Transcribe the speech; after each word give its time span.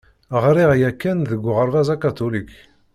Ɣriɣ 0.43 0.71
yakan 0.81 1.19
deg 1.31 1.41
uɣerbaz 1.49 1.87
akatulik. 1.95 2.51